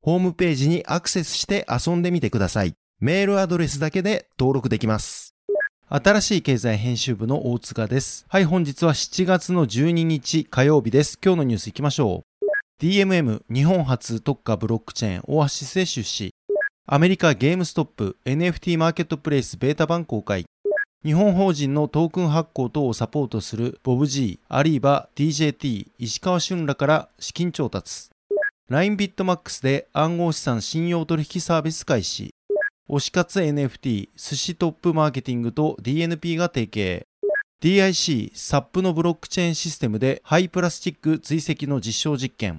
[0.00, 2.74] ホームページにアクセスして遊んでみてください。
[3.00, 5.34] メールアドレスだけで登録できます。
[5.88, 8.26] 新しい経済編集部の大塚です。
[8.28, 11.18] はい、本日は7月の12日火曜日です。
[11.24, 12.28] 今日のニュース行きましょう。
[12.80, 16.32] DMM 日本初特化ブロックチェーンオアシスへ出資
[16.86, 20.44] アメリカゲームストップ NFT マーケットプレイスベータ版公開
[21.04, 28.10] 日本法人のトークン発行等をサポートするボブ G、アリーバ、DJT、石川俊らから資金調達
[28.70, 32.34] LINE ビットマックスで暗号資産信用取引サービス開始。
[32.86, 37.06] 推し活 NFT SUSHI TOP MARKETING と DNP が提携。
[37.62, 42.58] DIC SAP のブロックチェーンシステムで廃プラスチック追跡の実証実験。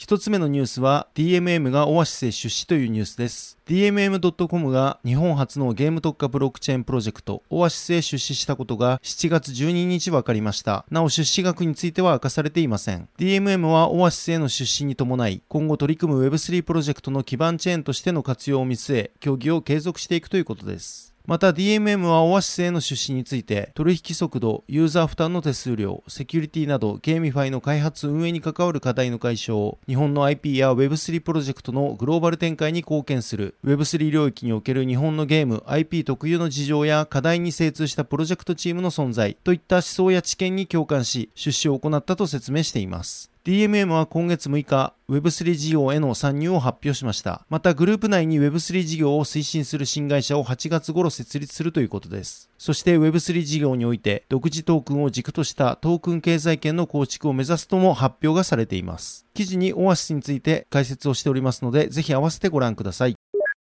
[0.00, 3.58] 一つ目のニュースは DMM がオアシスへ出資というニュースです。
[3.66, 10.86] DMM.com が日本初のゲーム特化ブロックチェーンプロジェクト Oasys へ出資したことが7月12日分かりました。
[10.90, 13.10] なお出資額については明かされていません。
[13.18, 21.09] DMM はオアシスへの出資に伴い今後取り組む Web3 プロジェクトの基盤チェーンとしての活用を見据え協議を継続していくということです。
[21.30, 43.30] また DMM はオアシスへの出資について取引速度、ユーザー負担の手数料、セキュリティなど GameFi の開発運営に関わる課題の解消、日本の IP や Web3 プロジェクトのグローバル展開に貢献する Web3 領域における日本のゲーム、IP 特有の事情や課題に精通したプロジェクトチームの存在といった思想や知見に共感し出資を行ったと説明しています。
[43.42, 47.46] DMM は今月6日、Web3 事業への参入を発表しました。
[47.48, 52.50] また、グループ内に Web3 事業を推進する新会社を8月頃設立するということです。
[52.58, 59.24] そして Web3 事業において、独自トークンを軸としたトークン経済圏の構築を目指すとも発表がされています。
[59.32, 63.14] 記事に Oasys について解説をしておりますので、ぜひ合わせてご覧ください。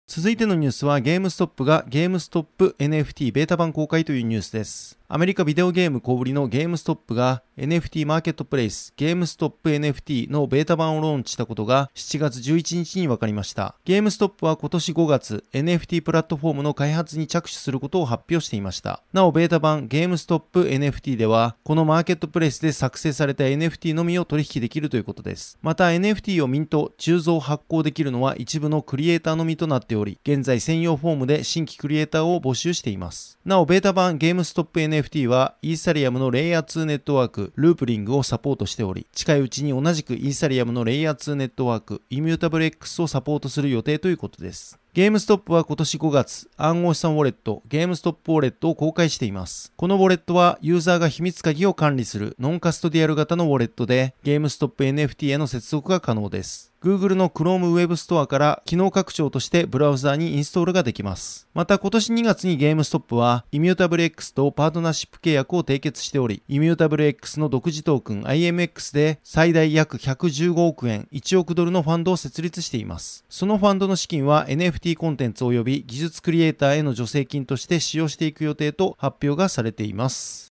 [0.09, 4.98] 続いてのニュースはゲームストップがゲームストップ NFT ベータ版公開というニュースです。
[5.11, 13.75] アメリカビデオゲーム小売りのゲームストップが NFT マーケットプレイスゲームストップ NFT のベータ版をローンチしたことが7月11日に分かりました。
[13.87, 19.03] ゲームストップは今年5月 NFT プラットフォームの開発に着手することを発表していました。
[19.15, 25.59] なおベータ版ゲームストップ NFT ではこのマーケットプレイスで作成された NFT のみを取引できるということです。
[25.63, 33.39] また NFT をミント、鋳造発行できるのは一部のクリエイターのみとなっており、現在専用フォームで新規クリエイターを募集しています。
[33.47, 44.79] なお、ベータ版ゲームストップ NFT NFT はイーサリアムのレイヤー2ネットワーク、ループリングをサポートしており、近いうちに同じくイーサリアムのレイヤー2ネットワーク、イミュータブル X をサポートする予定ということです。
[44.95, 49.73] ゲームストップは今年5月、暗号資産ウォレット、ゲームストップウォレットを公開しています。
[49.77, 56.73] このウォレットはユーザーが秘密鍵を管理するノンカストディアル型のウォレットで、ゲームストップ NFT への接続が可能です。
[56.81, 61.49] Google の Chrome Web Store から機能拡張としてブラウザーにインストールができます。
[61.53, 73.25] また今年2月にゲームストップは ImmutableX とパートナーシップ契約を締結しており、ImmutableX の独自トークン IMX で最大約115億円、1億ドルのファンドを設立しています。
[73.29, 80.49] そのファンドの資金は NFT コンテンツ及び技術クリエイターへの助成金として使用していく予定と発表がされています。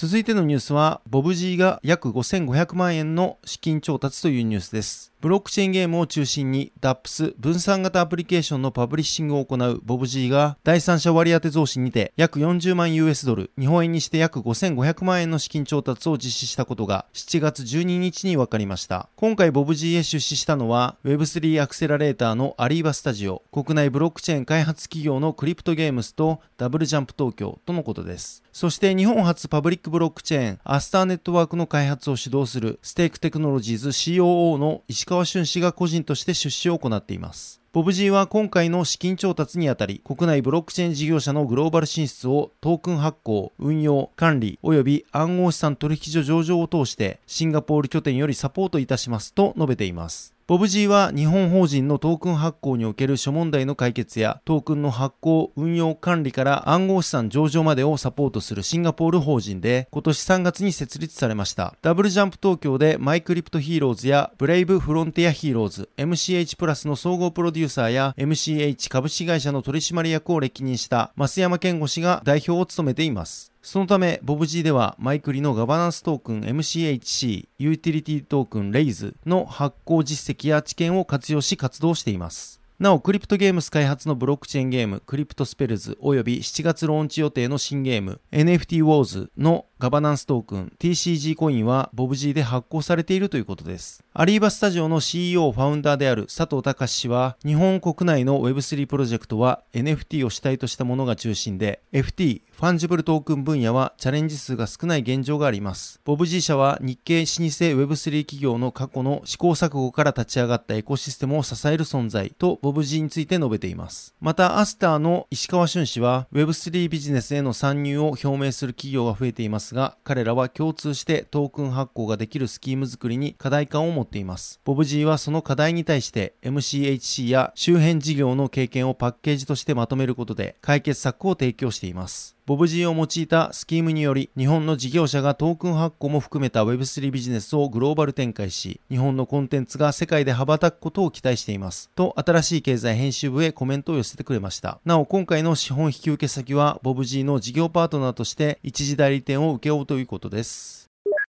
[0.00, 5.12] 続いてのニュースは、 BOBG が約5500万円の資金調達というニュースです。
[5.20, 19.08] ブロックチェーンゲームを中心に DApps 分散型アプリケーションのパブリッシングを行う BOBG が第三者割当増資にて約40万 US ドル、日本円にして約5500万円の資金調達を実施したことが7月12日に分かりました。
[19.16, 28.44] 今回 BOBG へ出資したのは Web3 アクセラレーターの Arriba Studio、国内ブロックチェーン開発企業の CryptoGames と double jump.tokyo とのことです。
[28.52, 37.62] そして日本初パブリックブロックチェーン Astar Network の開発を主導する Stake Technologies COO の石川駿氏が個人として出資を行っています。
[37.72, 50.37] ボブ G は今回の資金調達にあたり、国内ブロックチェーン事業者のグローバル進出をトークン発行、運用、管理、及び暗号資産取引所上場を通して、シンガポール拠点よりサポートいたしますと述べています。
[50.48, 61.74] BOBG は日本法人のトークン発行における諸問題の解決やトークンの発行、運用管理から暗号資産上場までをサポートするシンガポール法人で今年3月に設立されました。
[61.82, 73.52] double jump.tokyo でマイクリプトヒーローズやブレイブフロンティアヒーローズ、MCH プラスの総合プロデューサーや MCH 株式会社の取締役を歴任した増山健吾氏が代表を務めています。
[73.62, 82.58] そのため、ボブ G ではマイクリのガバナンストークン MCHC、ユーティリティトークン RAISE の発行実績や知見を活用し活動しています。
[82.78, 94.04] なお、 CryptoGames 開発のブロックチェーンゲーム、クリプトスペルズ及び7月ローンチ予定の新ゲーム、NFT Wars のガバナンストークン TCG コインはボブ G で発行されているということです。
[94.14, 106.00] Arriba Studio の CEO ファウンダーである佐藤隆氏は、日本国内の Web3 プロジェクトは NFT を主体としたものが中心で、FT、ファンジブルトークン分野はチャレンジ数が少ない現状があります。
[106.04, 114.12] ボブ G 社は日系老舗 Web3 企業の過去の試行錯誤から立ち上がったエコシステムを支える存在とボブ G について述べています。
[114.20, 124.58] また、 Astar の石川駿氏は Web3 ビジネスへの参入を表明する企業が増えていますが、彼らは共通してトークン発行ができるスキーム作りに課題感を持っています。
[124.64, 132.34] ボブ G はその課題に対して MCHC や周辺事業の経験をパッケージとしてまとめることで解決策を提供しています。
[132.48, 141.90] ボブ G を用いたスキームにより、日本の事業者がトークン発行も含めた Web3 ビジネスをグローバル展開し、日本のコンテンツが世界で羽ばたくことを期待しています。
[141.94, 144.80] と、新しい経済編集部へコメントを寄せてくれました。
[144.86, 150.87] なお、今回の資本引き受け先は、ボブ G の事業パートナーとして一時代理店を請け負うということです。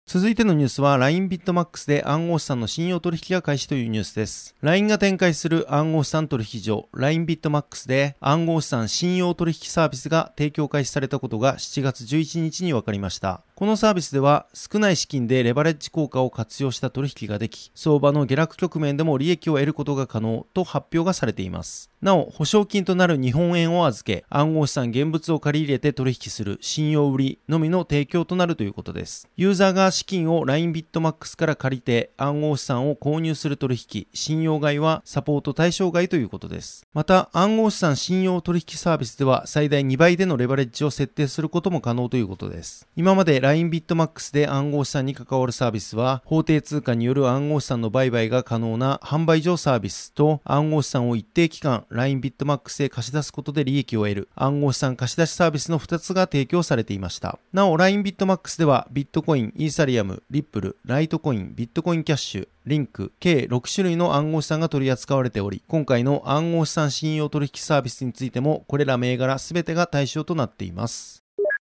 [0.05, 4.53] 続いてのニュースは LINE ビットマックスで暗号資産の信用取引が開始というニュースです。
[4.61, 13.43] LINE が展開する暗号資産取引所 LINE ビットマックスで暗号資産信用取引サービスが提供開始されたことが7月11日に分かりました。
[13.55, 21.91] このサービスでは少ない資金でレバレッジ効果を活用した取引ができ、相場の下落局面でも利益を得ることが可能と発表がされています。
[22.01, 29.29] なお、保証金となる日本円を預け、暗号資産現物を借り入れて取引する信用売りのみの提供となるということです。
[29.37, 36.87] ユーザーが資金を LINE ビットマックスから借りて暗号資産を購入する取引、信用買いはサポート対象外ということです。
[36.93, 42.87] また、暗号資産信用取引サービスでは最大2倍でのレバレッジを設定することも可能ということです。
[42.95, 57.37] 今まで LINE ビットマックスで暗号資産に関わるサービスは、法定通貨による暗号資産の売買が可能な販売所サービスと暗号資産を一定期間 LINE ビットマックスへ貸し出すことで利益を得る暗号資産貸し出しサービスの2つが提供されていました。
[57.51, 71.22] なお、LINE ビットマックスではビットコイン、イーサリアム、リップル、ライトコイン、ビットコインキャッシュ、リンク、計6種類の暗号資産が取り扱われており、今回の暗号資産信用取引サービスについても、これら銘柄すべてが対象となっています。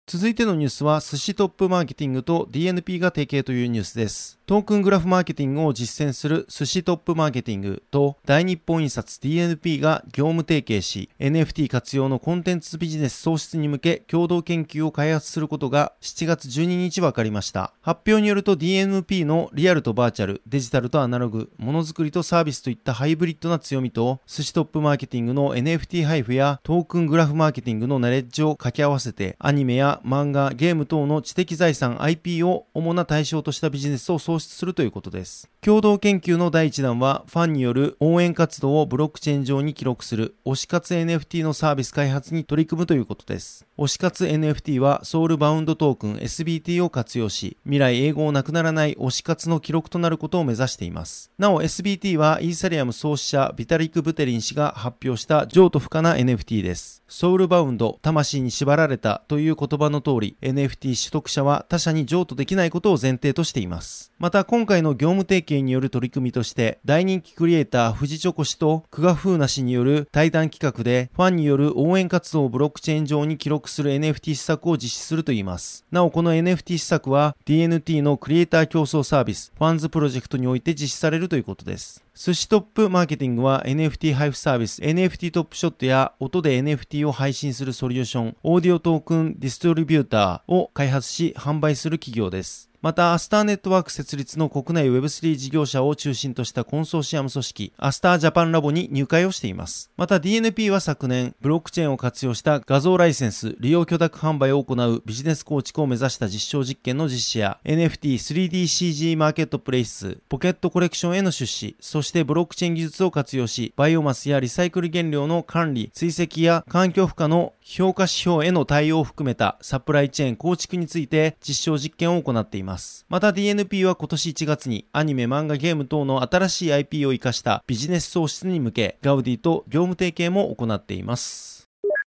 [0.08, 4.38] 続いてのニュースは、寿司トップマーケティングと DNP が提携というニュースです。
[4.46, 17.72] トークングラフマーケティングを実践する寿司トップマーケティングと大日本印刷 DNP が業務提携し、NFT 活用のコンテンツビジネス創出に向け共同研究を開発することが7月12日分かりました。
[17.80, 35.50] 発表によると DNP のリアルとバーチャル、デジタルとアナログ、ものづくりとサービスといったハイブリッドな強みと、寿司トップマーケティングの NFT 配布やトークングラフマーケティングのナレッジを掛け合わせて、アニメや漫画、ゲーム等の知的財産 IP を主な対象としたビジネスを創出するということです。
[35.60, 43.66] 共同研究の第1弾は、ファンによる応援活動をブロックチェーン上に記録する推し活 NFT のサービス開発に取り組むということです。
[43.78, 51.30] 推し活 NFT はソウルバウンドトークン SBT を活用し、未来英語をなくならない推し活の記録となることを目指しています。
[51.38, 57.02] なお SBT はイーサリアム創始者ビタリック・ブテリン氏が発表した譲渡不可な NFT です。
[57.08, 64.12] ソウルバウンド、魂に縛られたという言葉の通り、NFT 取得者は他者に譲渡できないことを前提としています。
[64.18, 75.84] また今回の業務提携による取り組みとして、大人気クリエイター藤チョコ氏と久我風な氏による対談企画で、ファンによる応援活動をブロックチェーン上に記録する NFT 施策を実施するといいます。
[75.92, 82.05] なおこの NFT 施策は DNT のクリエイター競争サービス、ファンズプロジェクトにおいて実施されるということです。
[82.18, 92.70] SUSHI TOP MARKETING は NFT 配布サービス NFT トップショットや音で NFT を配信するソリューション Audio Token Distributor を開発し販売する企業です。
[92.86, 99.90] また、 Astar Network 設立の国内 Web3 事業者を中心としたコンソーシアム組織、 Astar Japan Lab に入会をしています。
[99.96, 122.75] また、DNP は昨年、ブロックチェーンを活用した画像ライセンス、利用許諾販売を行うビジネス構築を目指した実証実験の実施や、NFT、3DCG マーケットプレイス、ポケットコレクションへの出資、そしてブロックチェーン技術を活用し、バイオマスやリサイクル原料の管理、追跡や環境負荷の評価指標への対応を含めたサプライチェーン構築について実証実験を行っています。
[123.08, 131.56] また DNP は今年1月にアニメ、漫画、ゲーム等の新しい IP を活かしたビジネス創出に向け Gaudiy と業務提携も行っています。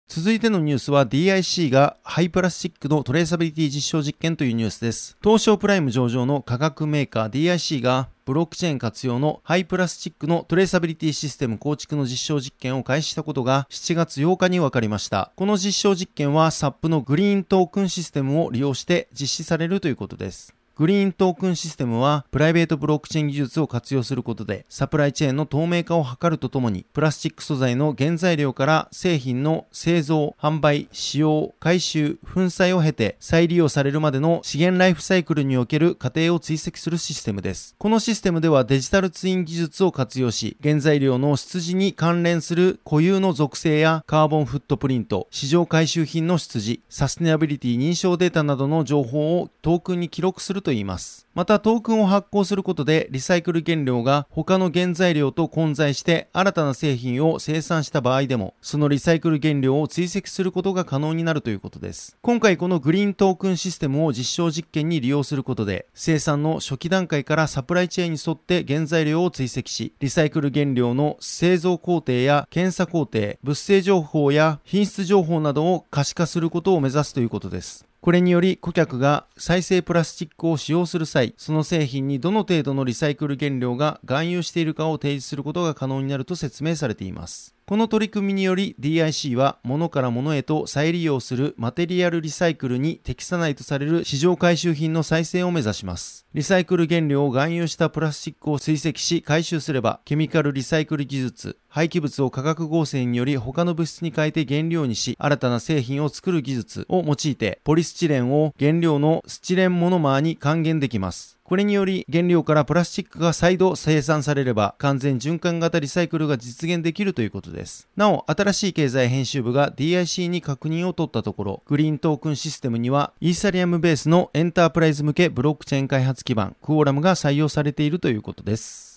[0.08, 5.18] 続いてのニュースは DIC が廃プラスチックのトレーサビリティ実証実験というニュースです。
[5.24, 15.34] 東証プライム上場の化学メーカー DIC がブロックチェーン活用の廃プラスチックのトレーサビリティシステム構築の実証実験を開始したことが7月8日に分かりました。
[15.36, 20.56] この実証実験は SAP の GreenToken システムを利用して実施されるということです。
[20.84, 37.76] グリーントークンシステムは、プライベートブロックチェーン技術を活用することで、サプライチェーンの透明化を図るとともに、プラスチック素材の原材料から製品の製造、販売、使用、回収、粉砕を経て、再利用されるまでの資源ライフサイクルにおける過程を追跡するシステムです。
[37.78, 51.28] このシステムではデジタルツイン技術を活用し、原材料の出自に関連する固有の属性やカーボンフットプリント、市場回収品の出自、サステナビリティ認証データなどの情報をトークンに記録するといいます。
[51.34, 62.18] またトークンを発行することでリサイクル原料が他の原材料と混在して新たな製品を生産した場合でもそのリサイクル原料を追跡することが可能になるということです。
[62.22, 77.86] 今回このグリーントークンシステムを実証実験に利用することで生産の初期段階からサプライチェーンに沿って原材料を追跡しリサイクル原料の製造工程や検査工程物性情報や品質情報などを可視化することを目指すということです。
[78.04, 87.56] これにより顧客が再生プラスチックを使用する際、その製品にどの程度のリサイクル原料が含有しているかを提示することが可能になると説明されています。
[87.66, 96.26] この取り組みにより DIC は物から物へと再利用するマテリアルリサイクルに適さないとされる市場回収品の再生を目指します。
[96.34, 111.40] リサイクル原料を含有したプラスチックを追跡し回収すれば、ケミカルリサイクル技術、廃棄物を化学合成により他の物質に変えて原料にし、新たな製品を作る技術を用いて、ポリスチレンを原料のスチレンモノマーに還元できます。
[111.44, 117.90] これにより原料からプラスチックが再度生産されれば完全循環型リサイクルが実現できるということです。
[117.98, 128.93] なお、新しい経済編集部が DIC に確認を取ったところ、グリーントークンシステムにはイーサリアムベースのエンタープライズ向けブロックチェーン開発基盤、クオーラムが採用されているということです。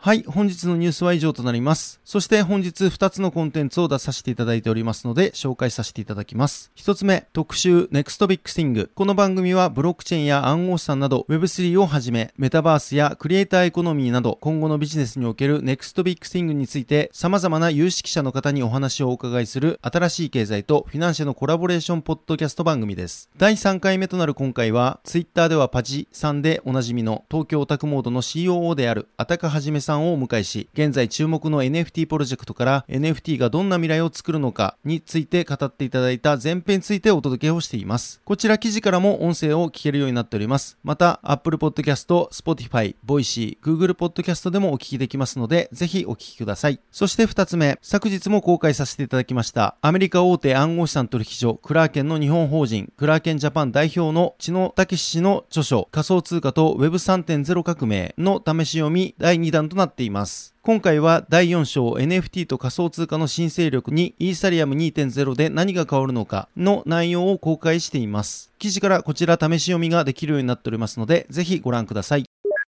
[0.00, 2.00] はい、本日のニュースは以上となります。
[2.04, 6.70] そして本日2つのコンテンツを出させていただいておりますので、紹介させていただきます。
[6.76, 8.90] 1つ目、特集 NEXT Big Thing。
[8.94, 23.28] この番組はブロックチェーンや暗号資産など Web3 をはじめ、メタバースやクリエイターエコノミーなど今後のビジネスにおける NEXT Big Thing について様々な有識者の方にお話をお伺いする新しい経済とフィナンシェのコラボレーションポッドキャスト番組です。
[23.36, 38.20] 第3回目となる今回は、Twitter ではパジさんでおなじみの東京オタクモードの COO であるあたかはじめさんさんをお迎えし、現在注目の NFT プロジェクトから NFT がどんな未来を作るのかについて語っていただいた前編についてお届けをしています。
[38.24, 40.76] こちら記事からも音声を聞けるようになっております。
[40.84, 46.80] また、Apple Podcast、Spotify、Voicy、Google Podcast でもお聞きできますので、ぜひお聞きください。
[46.92, 60.54] そして二つ目、昨日も公開させていただきました、アメリカ大手暗号資産取引所、クラーケンの日本法人、クラーケンジャパン代表の知野武氏の著書、仮想通貨と Web3.0 革命の試し読み第2弾となっています。
[60.62, 68.52] 今回は第4章 NFT と仮想通貨の新勢力にイーサリアム2.0で何が変わるのかの内容を公開しています。
[68.58, 72.24] 記事からこちら試し読みができるようになっておりますので、ぜひご覧ください。